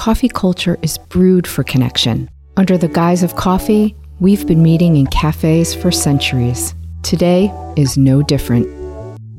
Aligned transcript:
coffee 0.00 0.30
culture 0.30 0.78
is 0.80 0.96
brewed 0.96 1.46
for 1.46 1.62
connection. 1.62 2.26
Under 2.56 2.78
the 2.78 2.88
guise 2.88 3.22
of 3.22 3.36
coffee, 3.36 3.94
we've 4.18 4.46
been 4.46 4.62
meeting 4.62 4.96
in 4.96 5.06
cafes 5.08 5.74
for 5.74 5.90
centuries. 5.90 6.74
Today 7.02 7.52
is 7.76 7.98
no 7.98 8.22
different. 8.22 8.66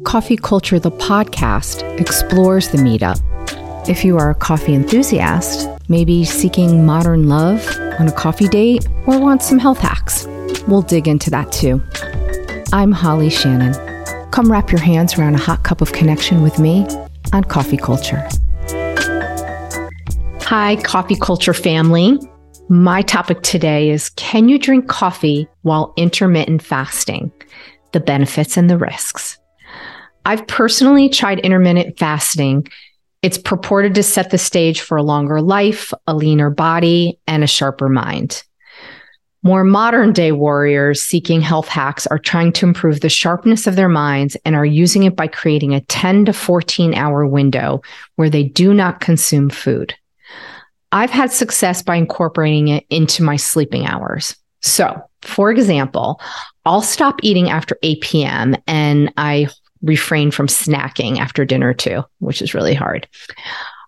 Coffee 0.04 0.38
Culture, 0.38 0.78
the 0.78 0.92
podcast, 0.92 1.82
explores 2.00 2.68
the 2.68 2.78
meetup. 2.78 3.20
If 3.89 4.05
you 4.05 4.20
are 4.20 4.29
a 4.29 4.36
coffee 4.36 4.76
enthusiast, 4.76 5.68
maybe 5.89 6.24
seeking 6.26 6.86
modern 6.86 7.28
love 7.28 7.68
on 7.98 8.08
a 8.08 8.12
coffee 8.12 8.48
date, 8.48 8.88
or 9.08 9.20
want 9.20 9.42
some 9.42 9.58
health 9.58 9.80
hacks, 9.80 10.28
we'll 10.68 10.84
dig 10.84 11.08
into 11.08 11.32
that 11.32 11.52
too. 11.52 11.82
I'm 12.72 12.92
Holly 12.92 13.32
Shannon. 13.32 13.74
Come 14.30 14.52
wrap 14.52 14.72
your 14.72 14.82
hands 14.82 15.18
around 15.18 15.34
a 15.34 15.40
hot 15.40 15.64
cup 15.64 15.82
of 15.82 15.92
connection 15.92 16.44
with 16.44 16.59
me 16.59 16.86
on 17.34 17.46
Coffee 17.46 17.78
Culture. 17.78 18.30
Hi, 20.52 20.76
Coffee 20.84 21.16
Culture 21.16 21.54
family. 21.54 22.20
My 22.68 23.04
topic 23.04 23.41
today 23.41 23.90
is 23.90 24.10
Can 24.10 24.50
you 24.50 24.60
drink 24.60 24.90
coffee 24.90 25.48
while 25.62 25.94
intermittent 25.96 26.62
fasting? 26.62 27.32
The 27.94 28.02
benefits 28.02 28.58
and 28.58 28.70
the 28.70 28.77
risks. 28.77 29.40
I've 30.26 30.46
personally 30.48 31.08
tried 31.08 31.40
intermittent 31.40 31.98
fasting. 31.98 32.68
It's 33.22 33.38
purported 33.38 33.96
to 33.96 34.04
set 34.04 34.32
the 34.32 34.38
stage 34.38 34.82
for 34.82 34.98
a 34.98 35.04
longer 35.04 35.40
life, 35.40 35.94
a 36.05 36.14
leaner 36.14 36.50
body, 36.50 37.18
and 37.27 37.46
a 37.46 37.48
sharper 37.48 37.88
mind. 37.88 38.44
More 39.44 39.63
modern 39.63 40.12
day 40.12 40.34
warriors 40.34 41.02
seeking 41.02 41.40
health 41.40 41.70
hacks 41.70 42.05
are 42.08 42.20
trying 42.20 42.52
to 42.52 42.66
improve 42.66 42.99
the 42.99 43.08
sharpness 43.08 43.68
of 43.68 43.77
their 43.77 43.88
minds 43.88 44.36
and 44.44 44.54
are 44.58 44.66
using 44.66 45.04
it 45.04 45.16
by 45.16 45.27
creating 45.27 45.74
a 45.74 45.80
10 45.80 46.26
to 46.26 46.34
14 46.34 46.94
hour 46.94 47.26
window 47.26 47.82
where 48.18 48.30
they 48.30 48.44
do 48.44 48.74
not 48.74 48.99
consume 48.99 49.49
food. 49.49 49.96
I've 50.91 51.09
had 51.09 51.31
success 51.31 51.81
by 51.81 51.95
incorporating 51.95 52.68
it 52.70 52.86
into 52.90 53.23
my 53.23 53.36
sleeping 53.36 53.86
hours. 53.86 54.35
So, 54.62 55.02
for 55.21 55.52
example, 55.52 56.21
I'll 56.66 56.82
stop 56.82 57.20
eating 57.24 57.49
after 57.49 57.77
8 57.82 58.02
p.m. 58.02 58.55
and 58.68 59.12
I 59.18 59.48
refrain 59.82 60.32
from 60.32 60.48
snacking 60.48 61.18
after 61.18 61.46
dinner 61.46 61.74
too, 61.74 62.04
which 62.20 62.41
is 62.41 62.54
really 62.54 62.76
hard. 62.76 63.07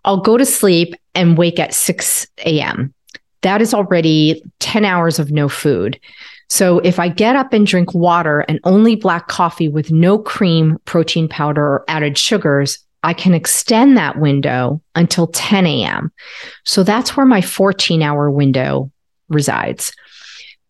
I'll 0.06 0.22
go 0.22 0.38
to 0.38 0.46
sleep 0.46 0.96
and 1.16 1.38
wake 1.38 1.60
at 1.60 1.74
6 1.74 2.28
a.m. 2.46 2.94
That 3.42 3.62
is 3.62 3.74
already 3.74 4.42
10 4.60 4.86
hours 4.86 5.20
of 5.20 5.32
no 5.32 5.48
food. 5.50 6.00
So 6.50 6.80
if 6.80 7.00
I 7.00 7.10
get 7.10 7.36
up 7.36 7.54
and 7.54 7.66
drink 7.66 7.94
water 7.94 8.42
and 8.42 8.60
only 8.64 8.96
black 8.96 9.28
coffee 9.28 9.70
with 9.70 9.92
no 9.92 10.18
cream, 10.18 10.78
protein 10.86 11.28
powder, 11.28 11.64
or 11.64 11.86
added 11.88 12.18
sugars, 12.18 12.80
I 13.04 13.14
can 13.14 13.34
extend 13.34 13.98
that 13.98 14.20
window 14.20 14.82
until 14.96 15.28
10 15.28 15.66
a.m. 15.66 16.12
So 16.64 16.84
that's 16.84 17.16
where 17.16 17.26
my 17.26 17.42
14 17.42 18.02
hour 18.02 18.32
window 18.32 18.92
resides. 19.30 19.94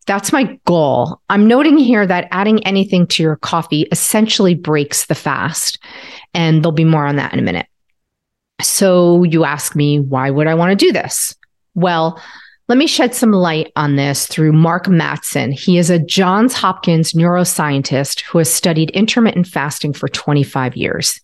That's 0.06 0.32
my 0.32 0.58
goal. 0.66 1.20
I'm 1.30 1.48
noting 1.48 1.78
here 1.78 2.06
that 2.06 2.28
adding 2.30 2.64
anything 2.66 3.06
to 3.08 3.22
your 3.22 3.36
coffee 3.36 3.82
essentially 3.90 4.54
breaks 4.54 5.06
the 5.06 5.14
fast. 5.14 5.78
And 6.34 6.62
there'll 6.62 6.72
be 6.72 6.84
more 6.84 7.06
on 7.06 7.16
that 7.16 7.32
in 7.32 7.38
a 7.38 7.42
minute. 7.42 7.66
So 8.60 9.22
you 9.22 9.44
ask 9.44 9.74
me, 9.74 10.00
why 10.00 10.30
would 10.30 10.46
I 10.46 10.54
want 10.54 10.70
to 10.78 10.86
do 10.86 10.92
this? 10.92 11.34
Well, 11.74 12.20
let 12.68 12.78
me 12.78 12.86
shed 12.86 13.14
some 13.14 13.32
light 13.32 13.72
on 13.76 13.96
this 13.96 14.26
through 14.26 14.52
Mark 14.52 14.86
Mattson. 14.86 15.52
He 15.52 15.76
is 15.76 15.90
a 15.90 15.98
Johns 15.98 16.54
Hopkins 16.54 17.12
neuroscientist 17.12 18.22
who 18.22 18.38
has 18.38 18.52
studied 18.52 18.90
intermittent 18.90 19.46
fasting 19.46 19.92
for 19.92 20.08
25 20.08 20.76
years. 20.76 21.20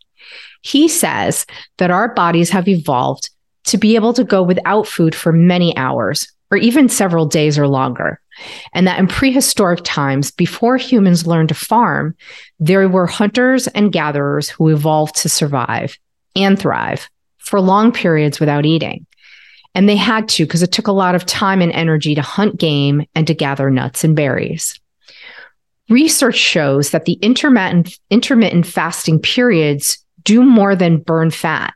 He 0.62 0.89
says 0.89 1.47
that 1.78 1.91
our 1.91 2.14
bodies 2.14 2.50
have 2.50 2.69
evolved 2.69 3.30
to 3.64 3.78
be 3.78 3.94
able 3.94 4.12
to 4.14 4.25
go 4.25 4.42
without 4.42 4.86
food 4.86 5.14
for 5.14 5.33
many 5.33 5.77
hours 5.77 6.30
or 6.50 6.58
even 6.58 6.89
several 6.89 7.27
days 7.27 7.58
or 7.58 7.69
longer. 7.69 8.20
And 8.72 8.86
that 8.86 8.98
in 8.98 9.06
prehistoric 9.06 9.81
times, 9.84 10.31
before 10.31 10.77
humans 10.77 11.27
learned 11.27 11.50
to 11.50 11.55
farm, 11.55 12.14
there 12.59 12.88
were 12.88 13.06
hunters 13.06 13.66
and 13.69 13.93
gatherers 13.93 14.49
who 14.49 14.69
evolved 14.69 15.16
to 15.16 15.28
survive 15.28 15.99
and 16.34 16.59
thrive 16.59 17.09
for 17.38 17.60
long 17.60 17.93
periods 17.93 18.41
without 18.41 18.66
eating. 18.66 19.06
And 19.75 19.88
they 19.88 19.97
had 19.97 20.28
to 20.31 20.44
because 20.44 20.62
it 20.62 20.72
took 20.72 20.88
a 20.88 20.93
lot 20.93 21.15
of 21.15 21.26
time 21.26 21.60
and 21.60 21.72
energy 21.72 22.15
to 22.15 22.22
hunt 22.22 22.59
game 22.59 23.06
and 23.15 23.26
to 23.26 23.34
gather 23.34 23.70
nuts 23.70 24.03
and 24.03 24.16
berries. 24.16 24.78
Research 25.88 26.37
shows 26.37 26.91
that 26.91 27.04
the 27.04 27.15
intermittent, 27.15 27.99
intermittent 28.10 28.66
fasting 28.66 29.20
periods 29.20 29.99
do 30.30 30.44
more 30.44 30.76
than 30.76 30.98
burn 30.98 31.28
fat. 31.32 31.74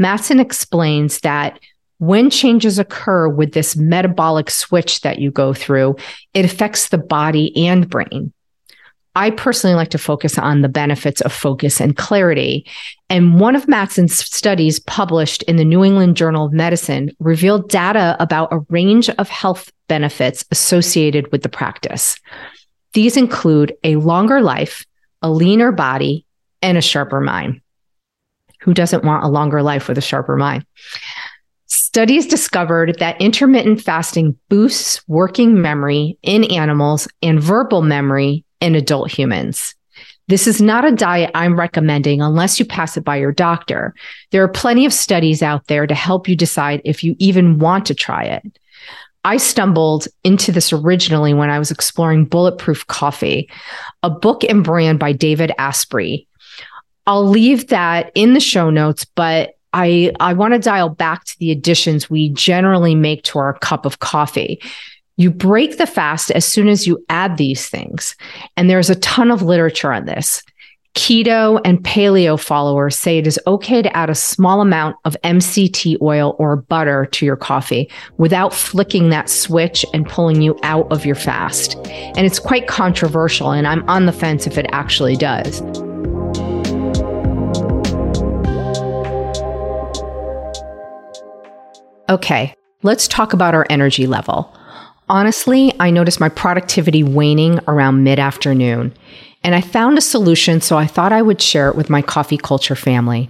Mattson 0.00 0.40
explains 0.40 1.18
that 1.22 1.58
when 1.98 2.30
changes 2.30 2.78
occur 2.78 3.28
with 3.28 3.54
this 3.54 3.74
metabolic 3.74 4.50
switch 4.50 5.00
that 5.00 5.18
you 5.18 5.32
go 5.32 5.52
through, 5.52 5.96
it 6.32 6.44
affects 6.44 6.90
the 6.90 6.98
body 6.98 7.66
and 7.66 7.90
brain. 7.90 8.32
I 9.16 9.30
personally 9.30 9.74
like 9.74 9.88
to 9.88 9.98
focus 9.98 10.38
on 10.38 10.62
the 10.62 10.68
benefits 10.68 11.20
of 11.22 11.32
focus 11.32 11.80
and 11.80 11.96
clarity. 11.96 12.64
And 13.10 13.40
one 13.40 13.56
of 13.56 13.66
Mattson's 13.66 14.16
studies 14.16 14.78
published 14.78 15.42
in 15.44 15.56
the 15.56 15.64
New 15.64 15.82
England 15.82 16.16
Journal 16.16 16.46
of 16.46 16.52
Medicine 16.52 17.10
revealed 17.18 17.68
data 17.68 18.16
about 18.20 18.52
a 18.52 18.60
range 18.68 19.10
of 19.10 19.28
health 19.28 19.72
benefits 19.88 20.44
associated 20.52 21.32
with 21.32 21.42
the 21.42 21.48
practice. 21.48 22.16
These 22.92 23.16
include 23.16 23.74
a 23.82 23.96
longer 23.96 24.40
life, 24.40 24.86
a 25.20 25.32
leaner 25.32 25.72
body, 25.72 26.24
and 26.62 26.78
a 26.78 26.80
sharper 26.80 27.20
mind. 27.20 27.60
Who 28.60 28.74
doesn't 28.74 29.04
want 29.04 29.24
a 29.24 29.28
longer 29.28 29.62
life 29.62 29.88
with 29.88 29.98
a 29.98 30.02
sharper 30.02 30.36
mind? 30.36 30.66
Studies 31.66 32.26
discovered 32.26 32.98
that 32.98 33.20
intermittent 33.20 33.82
fasting 33.82 34.36
boosts 34.48 35.06
working 35.08 35.60
memory 35.60 36.18
in 36.22 36.44
animals 36.44 37.08
and 37.22 37.40
verbal 37.40 37.82
memory 37.82 38.44
in 38.60 38.74
adult 38.74 39.10
humans. 39.10 39.74
This 40.28 40.46
is 40.46 40.60
not 40.60 40.84
a 40.84 40.92
diet 40.92 41.30
I'm 41.34 41.58
recommending 41.58 42.20
unless 42.20 42.58
you 42.58 42.66
pass 42.66 42.96
it 42.98 43.04
by 43.04 43.16
your 43.16 43.32
doctor. 43.32 43.94
There 44.30 44.42
are 44.42 44.48
plenty 44.48 44.84
of 44.84 44.92
studies 44.92 45.42
out 45.42 45.66
there 45.66 45.86
to 45.86 45.94
help 45.94 46.28
you 46.28 46.36
decide 46.36 46.82
if 46.84 47.02
you 47.02 47.16
even 47.18 47.58
want 47.58 47.86
to 47.86 47.94
try 47.94 48.24
it. 48.24 48.58
I 49.24 49.38
stumbled 49.38 50.06
into 50.24 50.52
this 50.52 50.72
originally 50.72 51.34
when 51.34 51.50
I 51.50 51.58
was 51.58 51.70
exploring 51.70 52.26
Bulletproof 52.26 52.86
Coffee, 52.86 53.50
a 54.02 54.10
book 54.10 54.44
and 54.44 54.62
brand 54.62 54.98
by 54.98 55.12
David 55.12 55.52
Asprey. 55.58 56.27
I'll 57.08 57.26
leave 57.26 57.68
that 57.68 58.12
in 58.14 58.34
the 58.34 58.40
show 58.40 58.68
notes, 58.68 59.06
but 59.06 59.54
I, 59.72 60.12
I 60.20 60.34
want 60.34 60.52
to 60.52 60.60
dial 60.60 60.90
back 60.90 61.24
to 61.24 61.38
the 61.38 61.50
additions 61.50 62.10
we 62.10 62.28
generally 62.28 62.94
make 62.94 63.22
to 63.24 63.38
our 63.38 63.54
cup 63.54 63.86
of 63.86 64.00
coffee. 64.00 64.60
You 65.16 65.30
break 65.30 65.78
the 65.78 65.86
fast 65.86 66.30
as 66.32 66.44
soon 66.44 66.68
as 66.68 66.86
you 66.86 67.02
add 67.08 67.38
these 67.38 67.66
things. 67.66 68.14
And 68.58 68.68
there's 68.68 68.90
a 68.90 68.94
ton 68.96 69.30
of 69.30 69.40
literature 69.40 69.90
on 69.90 70.04
this. 70.04 70.42
Keto 70.94 71.62
and 71.64 71.82
paleo 71.82 72.38
followers 72.38 72.94
say 72.94 73.16
it 73.16 73.26
is 73.26 73.40
okay 73.46 73.80
to 73.80 73.96
add 73.96 74.10
a 74.10 74.14
small 74.14 74.60
amount 74.60 74.96
of 75.06 75.16
MCT 75.24 75.96
oil 76.02 76.36
or 76.38 76.56
butter 76.56 77.06
to 77.06 77.24
your 77.24 77.36
coffee 77.36 77.90
without 78.18 78.52
flicking 78.52 79.08
that 79.08 79.30
switch 79.30 79.82
and 79.94 80.06
pulling 80.06 80.42
you 80.42 80.58
out 80.62 80.92
of 80.92 81.06
your 81.06 81.14
fast. 81.14 81.74
And 81.86 82.26
it's 82.26 82.38
quite 82.38 82.66
controversial, 82.66 83.50
and 83.50 83.66
I'm 83.66 83.88
on 83.88 84.04
the 84.04 84.12
fence 84.12 84.46
if 84.46 84.58
it 84.58 84.66
actually 84.72 85.16
does. 85.16 85.62
Okay, 92.08 92.54
let's 92.82 93.06
talk 93.06 93.34
about 93.34 93.54
our 93.54 93.66
energy 93.68 94.06
level. 94.06 94.54
Honestly, 95.10 95.74
I 95.78 95.90
noticed 95.90 96.20
my 96.20 96.28
productivity 96.30 97.02
waning 97.02 97.60
around 97.68 98.02
mid 98.02 98.18
afternoon, 98.18 98.94
and 99.44 99.54
I 99.54 99.60
found 99.60 99.98
a 99.98 100.02
solution, 100.02 100.60
so 100.60 100.78
I 100.78 100.86
thought 100.86 101.12
I 101.12 101.22
would 101.22 101.40
share 101.42 101.68
it 101.68 101.76
with 101.76 101.90
my 101.90 102.00
coffee 102.00 102.38
culture 102.38 102.74
family. 102.74 103.28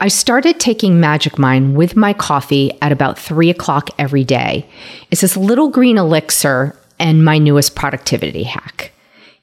I 0.00 0.08
started 0.08 0.60
taking 0.60 1.00
Magic 1.00 1.38
Mind 1.38 1.76
with 1.76 1.96
my 1.96 2.12
coffee 2.12 2.76
at 2.82 2.92
about 2.92 3.18
three 3.18 3.48
o'clock 3.48 3.88
every 3.98 4.24
day. 4.24 4.68
It's 5.10 5.20
this 5.22 5.36
little 5.36 5.70
green 5.70 5.96
elixir 5.96 6.76
and 6.98 7.24
my 7.24 7.38
newest 7.38 7.74
productivity 7.74 8.42
hack. 8.42 8.92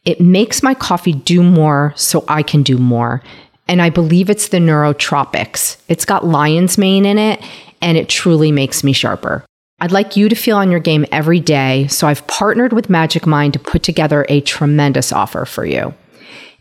It 0.03 0.19
makes 0.19 0.61
my 0.61 0.73
coffee 0.73 1.13
do 1.13 1.41
more 1.41 1.93
so 1.95 2.25
I 2.27 2.43
can 2.43 2.63
do 2.63 2.77
more. 2.77 3.23
And 3.67 3.81
I 3.81 3.89
believe 3.89 4.29
it's 4.29 4.49
the 4.49 4.57
neurotropics. 4.57 5.77
It's 5.87 6.05
got 6.05 6.25
lion's 6.25 6.77
mane 6.77 7.05
in 7.05 7.17
it 7.17 7.43
and 7.81 7.97
it 7.97 8.09
truly 8.09 8.51
makes 8.51 8.83
me 8.83 8.93
sharper. 8.93 9.43
I'd 9.79 9.91
like 9.91 10.15
you 10.15 10.29
to 10.29 10.35
feel 10.35 10.57
on 10.57 10.69
your 10.69 10.79
game 10.79 11.07
every 11.11 11.39
day, 11.39 11.87
so 11.87 12.07
I've 12.07 12.27
partnered 12.27 12.71
with 12.71 12.89
Magic 12.89 13.25
Mind 13.25 13.53
to 13.53 13.59
put 13.59 13.81
together 13.81 14.27
a 14.29 14.41
tremendous 14.41 15.11
offer 15.11 15.45
for 15.45 15.65
you. 15.65 15.93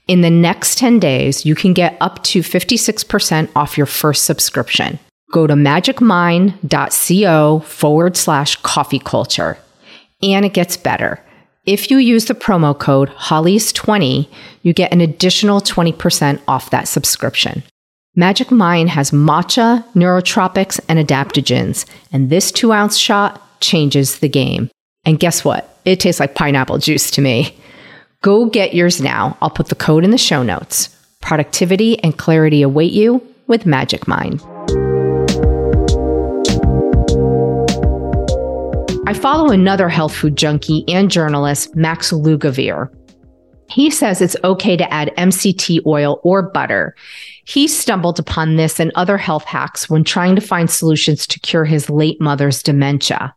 In 0.09 0.23
the 0.23 0.31
next 0.31 0.79
10 0.79 0.99
days, 0.99 1.45
you 1.45 1.55
can 1.55 1.75
get 1.75 1.99
up 2.01 2.23
to 2.25 2.41
56% 2.41 3.51
off 3.55 3.77
your 3.77 3.87
first 3.87 4.25
subscription. 4.25 4.99
Go 5.33 5.47
to 5.47 5.55
magicmind.co 5.55 7.61
forward 7.61 8.17
slash 8.17 8.57
coffee 8.57 8.99
culture. 8.99 9.59
And 10.23 10.45
it 10.45 10.53
gets 10.53 10.77
better. 10.77 11.25
If 11.71 11.89
you 11.89 11.99
use 11.99 12.25
the 12.25 12.35
promo 12.35 12.77
code 12.77 13.11
HOLLIES20, 13.11 14.29
you 14.65 14.73
get 14.73 14.93
an 14.93 15.01
additional 15.01 15.61
20% 15.61 16.41
off 16.49 16.71
that 16.71 16.89
subscription 16.89 17.63
Magic 18.17 18.51
Mind 18.51 18.91
has 18.91 19.13
matcha, 19.13 19.85
neurotropics, 19.95 20.81
and 20.89 20.99
adaptogens, 20.99 21.87
and 22.11 22.29
this 22.29 22.51
two 22.51 22.73
ounce 22.73 22.97
shot 22.97 23.41
changes 23.61 24.19
the 24.19 24.29
game. 24.29 24.69
And 25.05 25.21
guess 25.21 25.45
what? 25.45 25.79
It 25.85 26.01
tastes 26.01 26.19
like 26.19 26.35
pineapple 26.35 26.79
juice 26.79 27.09
to 27.13 27.21
me. 27.21 27.57
Go 28.21 28.47
get 28.47 28.75
yours 28.75 29.01
now. 29.01 29.39
I'll 29.41 29.49
put 29.49 29.69
the 29.69 29.77
code 29.77 30.03
in 30.03 30.11
the 30.11 30.19
show 30.19 30.43
notes. 30.43 30.89
Productivity 31.21 32.03
and 32.03 32.19
clarity 32.19 32.63
await 32.63 32.91
you 32.93 33.25
with 33.47 33.65
Magic 33.65 34.09
Mind. 34.09 34.43
I 39.11 39.13
follow 39.13 39.51
another 39.51 39.89
health 39.89 40.15
food 40.15 40.37
junkie 40.37 40.85
and 40.87 41.11
journalist, 41.11 41.75
Max 41.75 42.13
Lugavere. 42.13 42.95
He 43.69 43.91
says 43.91 44.21
it's 44.21 44.37
okay 44.45 44.77
to 44.77 44.93
add 44.93 45.13
MCT 45.19 45.85
oil 45.85 46.21
or 46.23 46.43
butter. 46.43 46.95
He 47.45 47.67
stumbled 47.67 48.21
upon 48.21 48.55
this 48.55 48.79
and 48.79 48.93
other 48.95 49.19
health 49.19 49.43
hacks 49.43 49.91
when 49.91 50.05
trying 50.05 50.37
to 50.37 50.41
find 50.41 50.71
solutions 50.71 51.27
to 51.27 51.41
cure 51.41 51.65
his 51.65 51.91
late 51.91 52.21
mother's 52.21 52.63
dementia. 52.63 53.35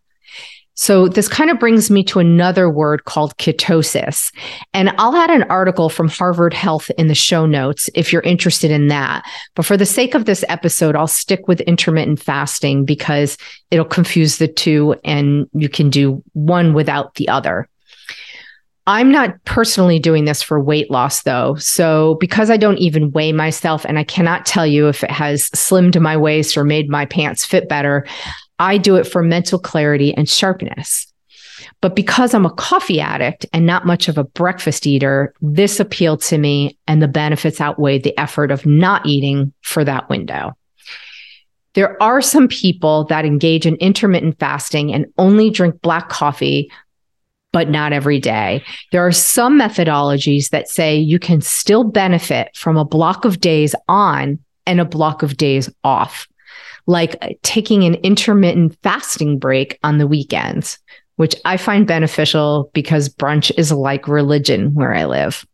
So 0.76 1.08
this 1.08 1.28
kind 1.28 1.50
of 1.50 1.60
brings 1.60 1.92
me 1.92 2.04
to 2.06 2.20
another 2.20 2.70
word 2.70 3.06
called 3.06 3.38
ketosis. 3.38 4.34
And 4.74 4.94
I'll 4.98 5.16
add 5.16 5.30
an 5.30 5.44
article 5.44 5.90
from 5.90 6.10
Harvard 6.10 6.54
Health 6.54 6.90
in 6.98 7.08
the 7.08 7.16
show 7.16 7.46
notes 7.46 7.90
if 7.94 8.12
you're 8.12 8.24
interested 8.24 8.72
in 8.72 8.88
that. 8.88 9.24
But 9.56 9.66
for 9.66 9.78
the 9.78 9.86
sake 9.86 10.16
of 10.16 10.26
this 10.26 10.44
episode, 10.50 10.96
I'll 10.96 11.08
stick 11.08 11.48
with 11.48 11.62
intermittent 11.62 12.22
fasting 12.22 12.86
because 12.86 13.38
it'll 13.70 13.86
confuse 13.86 14.38
the 14.38 14.48
two 14.48 14.96
and 15.04 15.48
you 15.54 15.70
can 15.70 15.90
do 15.90 16.24
one 16.34 16.74
without 16.74 17.16
the 17.16 17.30
other. 17.30 17.70
I'm 18.86 19.12
not 19.12 19.42
personally 19.46 19.98
doing 19.98 20.26
this 20.26 20.42
for 20.42 20.60
weight 20.60 20.92
loss 20.92 21.24
though. 21.24 21.56
So 21.56 22.16
because 22.20 22.50
I 22.50 22.58
don't 22.58 22.80
even 22.80 23.12
weigh 23.12 23.32
myself 23.32 23.86
and 23.86 23.98
I 23.98 24.04
cannot 24.04 24.46
tell 24.46 24.68
you 24.68 24.90
if 24.90 25.04
it 25.04 25.12
has 25.12 25.50
slimmed 25.52 26.00
my 26.02 26.18
waist 26.18 26.58
or 26.58 26.66
made 26.66 26.90
my 26.90 27.06
pants 27.06 27.46
fit 27.46 27.70
better, 27.70 28.06
I 28.64 28.78
do 28.78 28.96
it 28.96 29.04
for 29.04 29.22
mental 29.22 29.60
clarity 29.60 30.14
and 30.14 30.28
sharpness. 30.28 31.08
But 31.82 31.98
because 31.98 32.34
I'm 32.34 32.46
a 32.46 32.54
coffee 32.54 33.02
addict 33.02 33.46
and 33.52 33.66
not 33.66 33.86
much 33.86 34.08
of 34.08 34.18
a 34.18 34.24
breakfast 34.24 34.88
eater, 34.88 35.34
this 35.42 35.82
appealed 35.82 36.22
to 36.24 36.38
me 36.38 36.78
and 36.88 37.02
the 37.02 37.10
benefits 37.10 37.60
outweighed 37.60 38.04
the 38.04 38.18
effort 38.18 38.52
of 38.52 38.66
not 38.66 39.06
eating 39.06 39.52
for 39.64 39.84
that 39.84 40.10
window. 40.10 40.54
There 41.74 42.02
are 42.02 42.22
some 42.22 42.48
people 42.48 43.04
that 43.06 43.26
engage 43.26 43.66
in 43.66 43.76
intermittent 43.76 44.40
fasting 44.40 44.94
and 44.94 45.08
only 45.18 45.50
drink 45.50 45.82
black 45.82 46.08
coffee 46.08 46.72
but 47.52 47.70
not 47.70 47.94
every 47.94 48.20
day. 48.20 48.64
There 48.92 49.06
are 49.06 49.12
some 49.12 49.60
methodologies 49.60 50.50
that 50.50 50.68
say 50.68 50.98
you 50.98 51.20
can 51.20 51.40
still 51.40 51.84
benefit 51.84 52.50
from 52.56 52.78
a 52.78 52.86
block 52.86 53.26
of 53.26 53.42
days 53.42 53.76
on 53.88 54.40
and 54.66 54.82
a 54.82 54.86
block 54.86 55.22
of 55.22 55.38
days 55.38 55.70
off, 55.84 56.28
like 56.86 57.16
uh, 57.22 57.30
taking 57.44 57.84
an 57.84 57.96
intermittent 57.96 58.78
fasting 58.84 59.40
break 59.40 59.80
on 59.84 59.98
the 59.98 60.08
weekends, 60.08 60.80
which 61.16 61.36
I 61.46 61.58
find 61.58 61.88
beneficial 61.88 62.70
because 62.74 63.10
brunch 63.10 63.52
is 63.58 63.72
like 63.72 64.08
religion 64.08 64.74
where 64.74 64.94
I 64.94 65.06
live. 65.06 65.46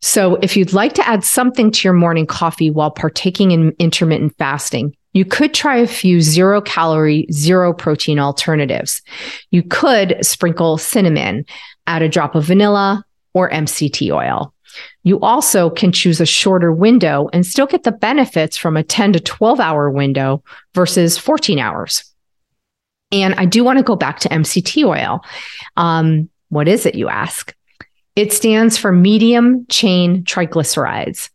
So, 0.00 0.36
if 0.36 0.56
you'd 0.56 0.72
like 0.72 0.92
to 0.94 1.08
add 1.08 1.24
something 1.24 1.72
to 1.72 1.88
your 1.88 1.94
morning 1.94 2.26
coffee 2.26 2.70
while 2.70 2.90
partaking 2.90 3.50
in 3.50 3.74
intermittent 3.80 4.36
fasting, 4.38 4.94
you 5.12 5.24
could 5.24 5.54
try 5.54 5.78
a 5.78 5.86
few 5.86 6.20
zero 6.20 6.60
calorie, 6.60 7.26
zero 7.32 7.72
protein 7.72 8.20
alternatives. 8.20 9.02
You 9.50 9.64
could 9.64 10.16
sprinkle 10.24 10.78
cinnamon, 10.78 11.44
add 11.88 12.02
a 12.02 12.08
drop 12.08 12.36
of 12.36 12.44
vanilla 12.44 13.04
or 13.34 13.50
MCT 13.50 14.12
oil. 14.12 14.54
You 15.08 15.18
also 15.20 15.70
can 15.70 15.90
choose 15.90 16.20
a 16.20 16.26
shorter 16.26 16.70
window 16.70 17.30
and 17.32 17.46
still 17.46 17.64
get 17.64 17.84
the 17.84 17.92
benefits 17.92 18.58
from 18.58 18.76
a 18.76 18.82
10 18.82 19.14
to 19.14 19.20
12 19.20 19.58
hour 19.58 19.90
window 19.90 20.44
versus 20.74 21.16
14 21.16 21.58
hours. 21.58 22.04
And 23.10 23.32
I 23.36 23.46
do 23.46 23.64
want 23.64 23.78
to 23.78 23.82
go 23.82 23.96
back 23.96 24.18
to 24.20 24.28
MCT 24.28 24.84
oil. 24.84 25.24
Um, 25.78 26.28
what 26.50 26.68
is 26.68 26.84
it, 26.84 26.94
you 26.94 27.08
ask? 27.08 27.56
It 28.16 28.34
stands 28.34 28.76
for 28.76 28.92
medium 28.92 29.64
chain 29.70 30.24
triglycerides. 30.24 31.30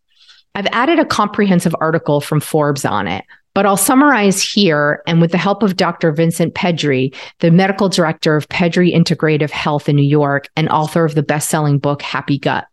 I've 0.53 0.67
added 0.67 0.99
a 0.99 1.05
comprehensive 1.05 1.75
article 1.81 2.21
from 2.21 2.41
Forbes 2.41 2.85
on 2.85 3.07
it, 3.07 3.25
but 3.55 3.65
I'll 3.65 3.75
summarize 3.75 4.43
here. 4.43 5.01
And 5.07 5.19
with 5.19 5.31
the 5.31 5.39
help 5.39 5.63
of 5.63 5.77
Dr. 5.77 6.11
Vincent 6.11 6.53
Pedre, 6.53 7.09
the 7.39 7.49
medical 7.49 7.89
director 7.89 8.35
of 8.35 8.47
Pedre 8.49 8.91
Integrative 8.91 9.49
Health 9.49 9.89
in 9.89 9.95
New 9.95 10.03
York 10.03 10.47
and 10.55 10.69
author 10.69 11.05
of 11.05 11.15
the 11.15 11.23
best 11.23 11.49
selling 11.49 11.79
book, 11.79 12.03
Happy 12.03 12.37
Gut. 12.37 12.67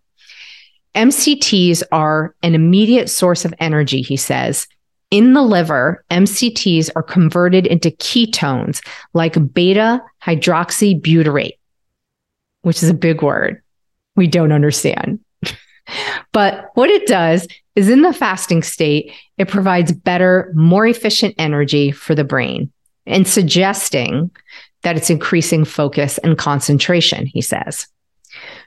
MCTs 0.95 1.83
are 1.93 2.35
an 2.43 2.55
immediate 2.55 3.09
source 3.09 3.45
of 3.45 3.55
energy, 3.59 4.03
he 4.03 4.17
says. 4.17 4.67
In 5.11 5.33
the 5.33 5.43
liver, 5.43 6.05
MCTs 6.11 6.91
are 6.95 7.03
converted 7.03 7.67
into 7.67 7.91
ketones 7.91 8.85
like 9.13 9.53
beta 9.53 10.01
hydroxybutyrate, 10.23 11.59
which 12.63 12.83
is 12.83 12.89
a 12.89 12.95
big 12.95 13.23
word 13.23 13.63
we 14.17 14.27
don't 14.27 14.53
understand. 14.53 15.19
but 16.33 16.71
what 16.75 16.91
it 16.91 17.07
does 17.07 17.49
is 17.75 17.89
in 17.89 18.03
the 18.03 18.13
fasting 18.13 18.63
state, 18.63 19.13
it 19.39 19.49
provides 19.49 19.93
better, 19.93 20.53
more 20.55 20.87
efficient 20.87 21.35
energy 21.39 21.91
for 21.91 22.15
the 22.15 22.25
brain 22.25 22.71
and 23.07 23.27
suggesting 23.27 24.31
that 24.83 24.97
it's 24.97 25.11
increasing 25.11 25.65
focus 25.65 26.19
and 26.19 26.39
concentration, 26.39 27.27
he 27.27 27.41
says. 27.41 27.87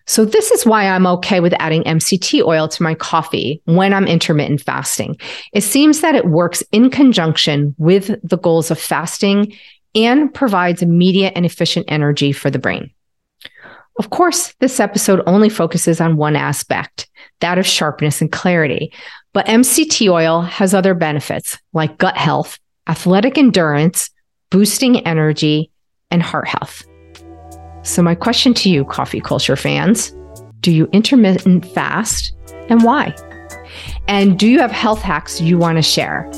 So, 0.05 0.25
this 0.25 0.51
is 0.51 0.65
why 0.65 0.87
I'm 0.87 1.07
okay 1.07 1.39
with 1.39 1.53
adding 1.59 1.83
MCT 1.83 2.43
oil 2.45 2.67
to 2.67 2.83
my 2.83 2.93
coffee 2.93 3.61
when 3.65 3.93
I'm 3.93 4.07
intermittent 4.07 4.61
fasting. 4.61 5.17
It 5.53 5.61
seems 5.61 6.01
that 6.01 6.15
it 6.15 6.25
works 6.25 6.61
in 6.71 6.89
conjunction 6.89 7.73
with 7.77 8.13
the 8.21 8.37
goals 8.37 8.69
of 8.69 8.79
fasting 8.79 9.53
and 9.95 10.33
provides 10.33 10.81
immediate 10.81 11.33
and 11.35 11.45
efficient 11.45 11.85
energy 11.87 12.31
for 12.31 12.49
the 12.49 12.59
brain. 12.59 12.91
Of 13.99 14.09
course, 14.09 14.53
this 14.59 14.79
episode 14.79 15.21
only 15.27 15.49
focuses 15.49 16.01
on 16.01 16.17
one 16.17 16.35
aspect, 16.35 17.07
that 17.41 17.59
of 17.59 17.65
sharpness 17.65 18.21
and 18.21 18.31
clarity. 18.31 18.91
But 19.33 19.45
MCT 19.45 20.11
oil 20.11 20.41
has 20.41 20.73
other 20.73 20.93
benefits 20.93 21.57
like 21.73 21.97
gut 21.97 22.17
health, 22.17 22.59
athletic 22.87 23.37
endurance, 23.37 24.09
boosting 24.49 25.05
energy, 25.05 25.71
and 26.09 26.23
heart 26.23 26.47
health. 26.47 26.83
So, 27.83 28.01
my 28.01 28.15
question 28.15 28.53
to 28.55 28.69
you, 28.69 28.85
coffee 28.85 29.21
culture 29.21 29.55
fans 29.55 30.13
do 30.61 30.71
you 30.71 30.87
intermittent 30.93 31.65
fast 31.65 32.33
and 32.69 32.83
why? 32.83 33.13
And 34.07 34.39
do 34.39 34.47
you 34.47 34.59
have 34.59 34.71
health 34.71 35.01
hacks 35.01 35.41
you 35.41 35.57
want 35.57 35.77
to 35.77 35.81
share? 35.81 36.31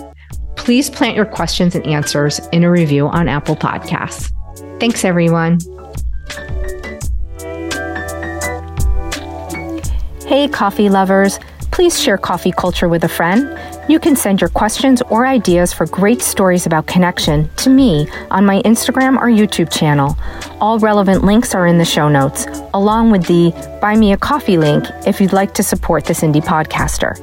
Please 0.56 0.90
plant 0.90 1.16
your 1.16 1.26
questions 1.26 1.76
and 1.76 1.86
answers 1.86 2.40
in 2.52 2.64
a 2.64 2.72
review 2.72 3.08
on 3.08 3.28
Apple 3.28 3.56
Podcasts. 3.56 4.32
Thanks, 4.80 5.06
everyone. 5.06 5.60
Hey, 10.26 10.48
coffee 10.48 10.90
lovers. 10.90 11.40
Please 11.72 12.02
share 12.02 12.18
coffee 12.18 12.52
culture 12.52 12.90
with 12.90 13.04
a 13.04 13.10
friend. 13.10 13.48
You 13.88 14.00
can 14.00 14.16
send 14.16 14.42
your 14.42 14.50
questions 14.50 15.04
or 15.10 15.28
ideas 15.28 15.72
for 15.72 15.86
great 15.86 16.22
stories 16.22 16.66
about 16.66 16.88
connection 16.88 17.48
to 17.58 17.70
me 17.70 18.08
on 18.32 18.44
my 18.44 18.62
Instagram 18.64 19.18
or 19.18 19.28
YouTube 19.28 19.72
channel. 19.72 20.18
All 20.60 20.80
relevant 20.80 21.24
links 21.24 21.54
are 21.54 21.68
in 21.68 21.78
the 21.78 21.86
show 21.86 22.10
notes, 22.10 22.48
along 22.74 23.12
with 23.12 23.28
the 23.28 23.52
Buy 23.82 23.96
Me 23.96 24.14
a 24.14 24.18
Coffee 24.18 24.58
link 24.58 24.86
if 25.06 25.22
you'd 25.22 25.34
like 25.34 25.54
to 25.54 25.64
support 25.64 26.06
this 26.06 26.22
indie 26.22 26.44
podcaster. 26.44 27.14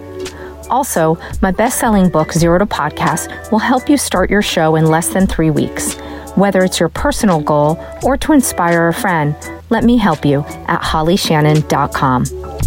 Also, 0.70 1.18
my 1.42 1.50
best 1.50 1.80
selling 1.80 2.08
book, 2.08 2.32
Zero 2.32 2.58
to 2.58 2.66
Podcast, 2.66 3.50
will 3.50 3.58
help 3.58 3.88
you 3.88 3.96
start 3.96 4.30
your 4.30 4.42
show 4.42 4.76
in 4.76 4.86
less 4.86 5.08
than 5.08 5.26
three 5.26 5.50
weeks. 5.50 5.96
Whether 6.36 6.62
it's 6.62 6.78
your 6.78 6.88
personal 6.88 7.40
goal 7.40 7.84
or 8.04 8.16
to 8.18 8.32
inspire 8.32 8.86
a 8.86 8.94
friend, 8.94 9.34
let 9.68 9.82
me 9.82 9.96
help 9.96 10.24
you 10.24 10.44
at 10.68 10.80
hollyshannon.com. 10.80 12.24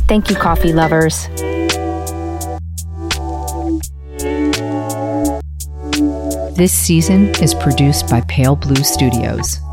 Thank 0.07 0.29
you, 0.29 0.35
coffee 0.35 0.73
lovers. 0.73 1.29
This 6.55 6.71
season 6.71 7.35
is 7.43 7.53
produced 7.53 8.09
by 8.09 8.21
Pale 8.21 8.55
Blue 8.55 8.81
Studios. 8.81 9.64